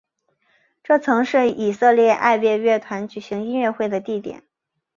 [0.81, 4.43] 这曾是以色列爱乐乐团举行音乐会的地点。